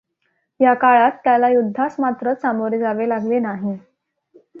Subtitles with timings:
[0.59, 3.77] या काळात त्याला युद्धास मात्र सामोरे जावे लागले नाही.